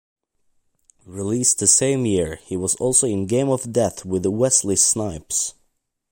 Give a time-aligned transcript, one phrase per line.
[1.05, 5.53] Released the same year, he was also in "Game of Death" with Wesley Snipes.